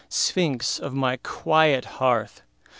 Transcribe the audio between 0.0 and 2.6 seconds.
Sphinx of my quiet hearth!